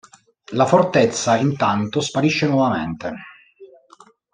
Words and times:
La 0.53 0.65
fortezza 0.65 1.37
intanto 1.37 2.01
sparisce 2.01 2.47
nuovamente. 2.47 3.13